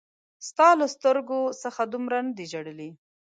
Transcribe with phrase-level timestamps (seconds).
[0.47, 2.89] ستا له سترګو څخه دومره نه دي ژړلي